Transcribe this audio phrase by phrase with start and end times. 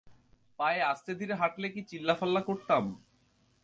[0.59, 2.83] পায়ে আস্তেধীরে হাটলে কী চিল্লাফাল্লা করতাম?